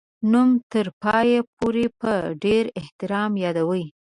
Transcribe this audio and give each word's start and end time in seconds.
نوم 0.31 0.49
تر 0.71 0.87
پایه 1.03 1.39
پوري 1.55 1.87
په 1.99 2.11
ډېر 2.43 2.63
احترام 2.79 3.31
یادوي. 3.45 3.85